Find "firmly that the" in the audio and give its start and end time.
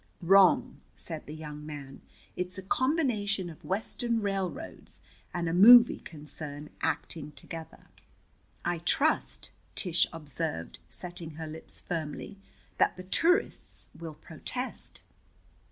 11.79-13.03